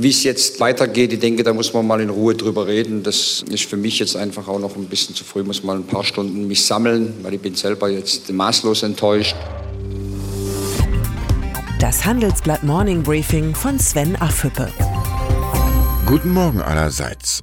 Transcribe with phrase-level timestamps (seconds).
[0.00, 3.02] Wie es jetzt weitergeht, ich denke, da muss man mal in Ruhe drüber reden.
[3.02, 5.40] Das ist für mich jetzt einfach auch noch ein bisschen zu früh.
[5.40, 9.34] Ich muss mal ein paar Stunden mich sammeln, weil ich bin selber jetzt maßlos enttäuscht.
[11.80, 14.72] Das Handelsblatt Morning Briefing von Sven Affüppe.
[16.06, 17.42] Guten Morgen allerseits.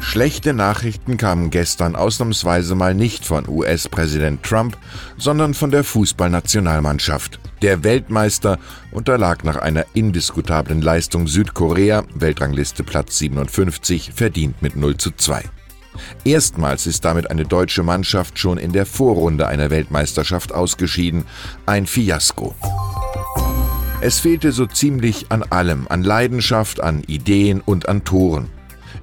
[0.00, 4.76] Schlechte Nachrichten kamen gestern ausnahmsweise mal nicht von US-Präsident Trump,
[5.18, 7.38] sondern von der Fußballnationalmannschaft.
[7.62, 8.58] Der Weltmeister
[8.92, 15.42] unterlag nach einer indiskutablen Leistung Südkorea, Weltrangliste Platz 57, verdient mit 0 zu 2.
[16.24, 21.24] Erstmals ist damit eine deutsche Mannschaft schon in der Vorrunde einer Weltmeisterschaft ausgeschieden.
[21.64, 22.54] Ein Fiasko.
[24.00, 28.48] Es fehlte so ziemlich an allem, an Leidenschaft, an Ideen und an Toren.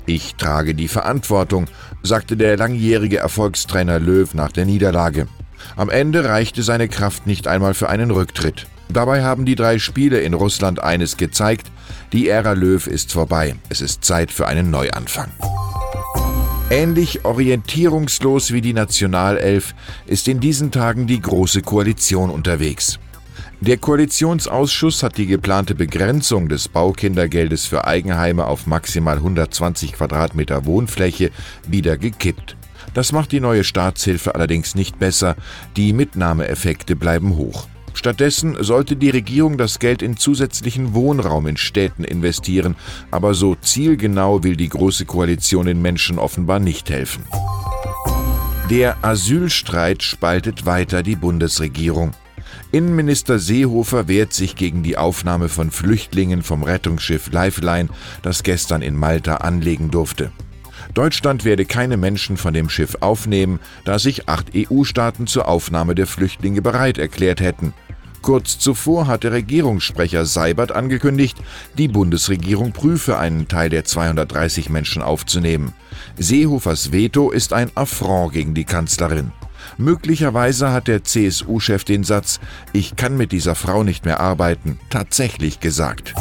[0.06, 1.68] Ich trage die Verantwortung,
[2.02, 5.28] sagte der langjährige Erfolgstrainer Löw nach der Niederlage.
[5.76, 8.68] Am Ende reichte seine Kraft nicht einmal für einen Rücktritt.
[8.90, 11.72] Dabei haben die drei Spiele in Russland eines gezeigt,
[12.12, 15.32] die Ära Löw ist vorbei, es ist Zeit für einen Neuanfang.
[16.70, 19.74] Ähnlich orientierungslos wie die Nationalelf
[20.06, 23.00] ist in diesen Tagen die Große Koalition unterwegs.
[23.66, 31.32] Der Koalitionsausschuss hat die geplante Begrenzung des Baukindergeldes für Eigenheime auf maximal 120 Quadratmeter Wohnfläche
[31.66, 32.58] wieder gekippt.
[32.94, 35.38] Das macht die neue Staatshilfe allerdings nicht besser,
[35.78, 37.68] die Mitnahmeeffekte bleiben hoch.
[37.94, 42.76] Stattdessen sollte die Regierung das Geld in zusätzlichen Wohnraum in Städten investieren,
[43.12, 47.24] aber so zielgenau will die Große Koalition den Menschen offenbar nicht helfen.
[48.70, 52.12] Der Asylstreit spaltet weiter die Bundesregierung.
[52.74, 57.90] Innenminister Seehofer wehrt sich gegen die Aufnahme von Flüchtlingen vom Rettungsschiff Lifeline,
[58.24, 60.32] das gestern in Malta anlegen durfte.
[60.96, 66.08] Deutschland werde keine Menschen von dem Schiff aufnehmen, da sich acht EU-Staaten zur Aufnahme der
[66.08, 67.76] Flüchtlinge bereit erklärt hätten.
[68.24, 71.38] Kurz zuvor hatte Regierungssprecher Seibert angekündigt,
[71.78, 75.74] die Bundesregierung prüfe, einen Teil der 230 Menschen aufzunehmen.
[76.18, 79.32] Seehofers Veto ist ein Affront gegen die Kanzlerin.
[79.78, 82.40] Möglicherweise hat der CSU-Chef den Satz
[82.74, 86.14] Ich kann mit dieser Frau nicht mehr arbeiten tatsächlich gesagt.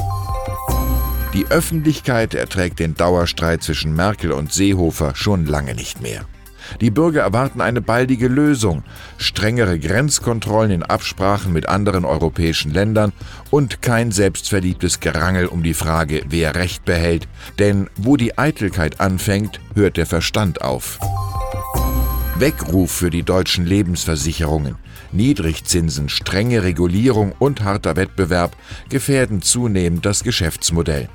[1.35, 6.27] Die Öffentlichkeit erträgt den Dauerstreit zwischen Merkel und Seehofer schon lange nicht mehr.
[6.81, 8.83] Die Bürger erwarten eine baldige Lösung,
[9.19, 13.13] strengere Grenzkontrollen in Absprachen mit anderen europäischen Ländern
[13.51, 17.29] und kein selbstverliebtes Gerangel um die Frage, wer Recht behält,
[17.59, 20.99] denn wo die Eitelkeit anfängt, hört der Verstand auf.
[22.43, 24.75] Weckruf für die deutschen Lebensversicherungen.
[25.13, 28.57] Niedrigzinsen, strenge Regulierung und harter Wettbewerb
[28.89, 31.09] gefährden zunehmend das Geschäftsmodell.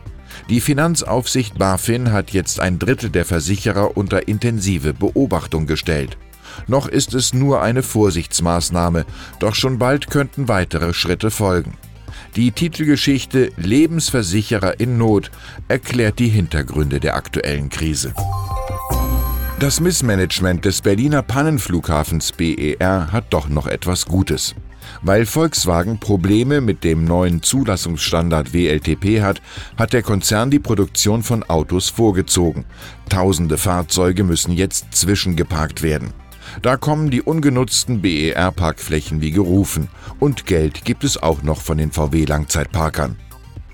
[0.47, 6.17] Die Finanzaufsicht BaFin hat jetzt ein Drittel der Versicherer unter intensive Beobachtung gestellt.
[6.65, 9.05] Noch ist es nur eine Vorsichtsmaßnahme,
[9.41, 11.73] doch schon bald könnten weitere Schritte folgen.
[12.37, 15.29] Die Titelgeschichte Lebensversicherer in Not
[15.67, 18.13] erklärt die Hintergründe der aktuellen Krise.
[19.59, 24.53] Das Missmanagement des Berliner Pannenflughafens BER hat doch noch etwas Gutes.
[25.01, 29.41] Weil Volkswagen Probleme mit dem neuen Zulassungsstandard WLTP hat,
[29.75, 32.65] hat der Konzern die Produktion von Autos vorgezogen.
[33.09, 36.13] Tausende Fahrzeuge müssen jetzt zwischengeparkt werden.
[36.61, 39.87] Da kommen die ungenutzten BER-Parkflächen wie gerufen.
[40.19, 43.17] Und Geld gibt es auch noch von den VW-Langzeitparkern.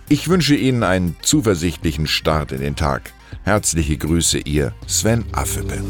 [0.09, 3.13] Ich wünsche Ihnen einen zuversichtlichen Start in den Tag.
[3.43, 5.81] Herzliche Grüße, Ihr Sven Affebe.